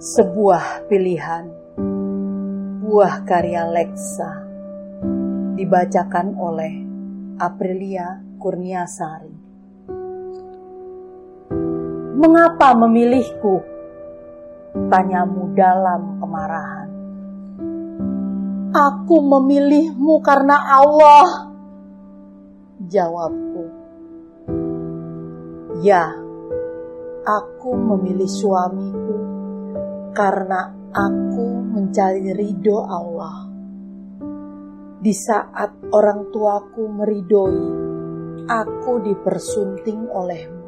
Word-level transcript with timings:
Sebuah 0.00 0.88
pilihan 0.88 1.44
Buah 2.80 3.20
karya 3.20 3.68
Lexa 3.68 4.32
Dibacakan 5.60 6.40
oleh 6.40 6.72
Aprilia 7.36 8.16
Kurniasari. 8.40 9.36
Mengapa 12.16 12.72
memilihku? 12.80 13.60
Tanyamu 14.88 15.52
dalam 15.52 16.16
kemarahan. 16.16 16.90
Aku 18.72 19.20
memilihmu 19.20 20.24
karena 20.24 20.80
Allah 20.80 21.28
Jawabku. 22.88 23.64
Ya, 25.84 26.08
aku 27.28 27.76
memilih 27.76 28.32
suamiku 28.32 29.19
karena 30.10 30.90
aku 30.90 31.46
mencari 31.70 32.34
ridho 32.34 32.78
Allah. 32.82 33.46
Di 35.00 35.14
saat 35.16 35.90
orang 35.96 36.28
tuaku 36.28 36.84
meridoi, 36.92 37.66
aku 38.44 38.92
dipersunting 39.00 40.10
olehmu. 40.10 40.66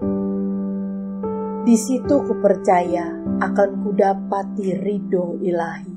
Di 1.63 1.77
situ 1.79 2.17
kupercaya 2.27 3.13
akan 3.39 3.71
kudapati 3.87 4.67
ridho 4.79 5.39
ilahi. 5.43 5.97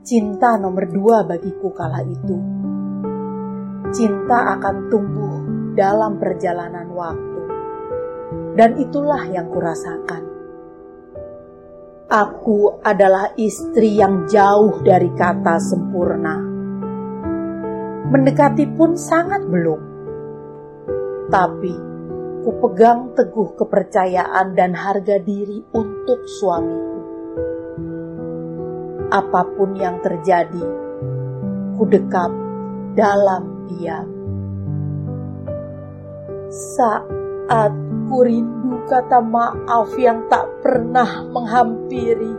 Cinta 0.00 0.58
nomor 0.58 0.90
dua 0.90 1.22
bagiku 1.28 1.70
kala 1.70 2.02
itu. 2.02 2.36
Cinta 3.94 4.58
akan 4.58 4.76
tumbuh 4.90 5.36
dalam 5.76 6.18
perjalanan 6.18 6.88
waktu. 6.94 7.42
Dan 8.58 8.80
itulah 8.80 9.22
yang 9.28 9.50
kurasakan. 9.52 10.29
Aku 12.10 12.82
adalah 12.82 13.38
istri 13.38 13.94
yang 13.94 14.26
jauh 14.26 14.82
dari 14.82 15.14
kata 15.14 15.62
sempurna. 15.62 16.42
Mendekati 18.10 18.66
pun 18.66 18.98
sangat 18.98 19.46
belum. 19.46 19.80
Tapi 21.30 21.74
ku 22.42 22.50
pegang 22.58 23.14
teguh 23.14 23.54
kepercayaan 23.54 24.58
dan 24.58 24.74
harga 24.74 25.22
diri 25.22 25.62
untuk 25.70 26.26
suamiku. 26.26 26.98
Apa 29.14 29.46
pun 29.54 29.78
yang 29.78 30.02
terjadi, 30.02 30.66
ku 31.78 31.86
dekap 31.86 32.34
dalam 32.98 33.70
diam. 33.70 34.10
Saat 36.50 37.89
ku 38.10 38.26
rindu 38.26 38.82
kata 38.90 39.22
maaf 39.22 39.94
yang 39.94 40.26
tak 40.26 40.42
pernah 40.66 41.22
menghampiri. 41.30 42.34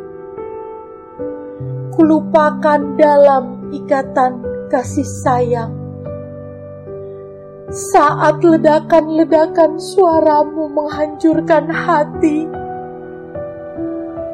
Kulupakan 1.96 3.00
dalam 3.00 3.72
ikatan 3.72 4.44
kasih 4.68 5.08
sayang. 5.24 5.72
Saat 7.72 8.44
ledakan-ledakan 8.44 9.80
suaramu 9.80 10.68
menghancurkan 10.76 11.72
hati, 11.72 12.44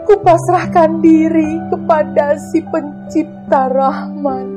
kupasrahkan 0.09 1.05
diri 1.05 1.61
kepada 1.69 2.33
si 2.49 2.65
pencipta 2.65 3.69
Rahman. 3.69 4.49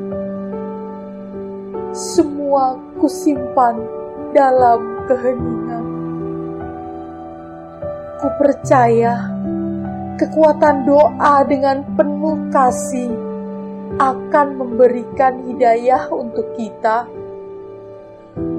Semua 1.93 2.81
kusimpan 2.97 3.85
dalam 4.33 5.05
keheningan. 5.05 5.60
Ku 8.21 8.29
percaya 8.37 9.33
kekuatan 10.21 10.85
doa 10.85 11.41
dengan 11.49 11.81
penuh 11.97 12.53
kasih 12.53 13.09
akan 13.97 14.61
memberikan 14.61 15.49
hidayah 15.49 16.13
untuk 16.13 16.53
kita. 16.53 17.09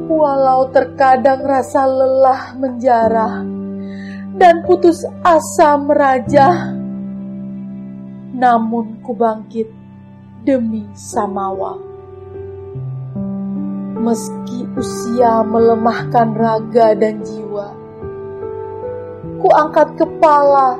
Walau 0.09 0.65
terkadang 0.73 1.45
rasa 1.45 1.85
lelah 1.85 2.57
menjarah 2.57 3.45
dan 4.35 4.65
putus 4.65 5.05
asa 5.21 5.77
merajah, 5.77 6.73
namun 8.33 8.97
ku 9.05 9.13
bangkit 9.13 9.69
demi 10.41 10.89
Samawa 10.97 11.77
meski 14.01 14.65
usia 14.73 15.45
melemahkan 15.45 16.33
raga 16.33 16.97
dan 16.97 17.21
jiwa. 17.21 17.80
Ku 19.41 19.49
angkat 19.49 19.97
kepala 19.97 20.77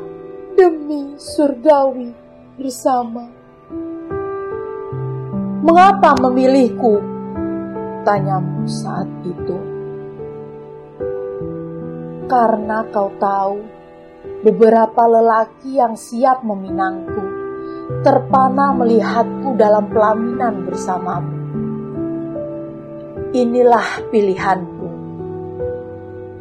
demi 0.54 1.18
surgawi 1.18 2.14
bersama. 2.62 3.26
Mengapa 5.66 6.14
memilihku? 6.22 7.02
Tanyamu 8.06 8.70
saat 8.70 9.10
itu. 9.26 9.58
Karena 12.30 12.86
kau 12.94 13.10
tahu 13.18 13.58
beberapa 14.46 15.10
lelaki 15.10 15.82
yang 15.82 15.98
siap 15.98 16.46
meminangku 16.46 17.26
terpana 18.06 18.78
melihatku 18.78 19.58
dalam 19.58 19.90
pelaminan 19.90 20.64
bersamamu 20.70 21.42
Inilah 23.32 24.12
pilihanku. 24.12 24.81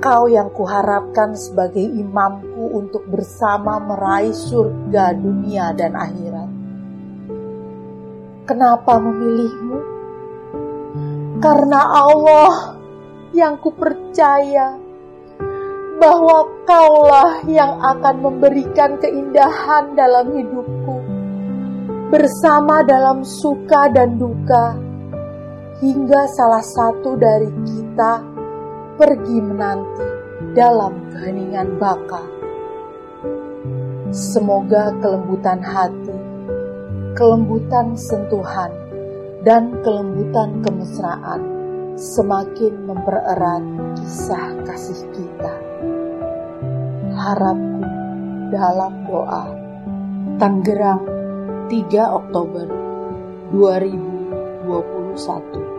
Kau 0.01 0.33
yang 0.33 0.49
kuharapkan 0.57 1.37
sebagai 1.37 1.85
imamku 1.85 2.73
untuk 2.73 3.05
bersama 3.05 3.77
meraih 3.85 4.33
surga 4.33 5.13
dunia 5.13 5.77
dan 5.77 5.93
akhirat. 5.93 6.51
Kenapa 8.49 8.97
memilihmu? 8.97 9.79
Karena 11.45 11.85
Allah 11.85 12.81
yang 13.37 13.61
kupercaya 13.61 14.81
bahwa 16.01 16.49
kaulah 16.65 17.45
yang 17.45 17.77
akan 17.85 18.25
memberikan 18.25 18.97
keindahan 19.05 19.93
dalam 19.93 20.33
hidupku, 20.33 20.97
bersama 22.09 22.81
dalam 22.89 23.21
suka 23.21 23.93
dan 23.93 24.17
duka 24.17 24.81
hingga 25.85 26.25
salah 26.33 26.65
satu 26.65 27.21
dari 27.21 27.53
kita 27.69 28.40
pergi 29.01 29.41
menanti 29.41 30.05
dalam 30.53 31.09
keheningan 31.09 31.81
baka. 31.81 32.21
Semoga 34.13 34.93
kelembutan 35.01 35.65
hati, 35.65 36.21
kelembutan 37.17 37.97
sentuhan, 37.97 38.69
dan 39.41 39.81
kelembutan 39.81 40.61
kemesraan 40.61 41.41
semakin 41.97 42.77
mempererat 42.85 43.65
kisah 43.97 44.53
kasih 44.69 45.01
kita. 45.17 45.55
Harapku 47.17 47.81
dalam 48.53 49.09
doa. 49.09 49.49
Tanggerang 50.37 51.09
3 51.73 52.21
Oktober 52.21 52.69
2021 53.49 55.70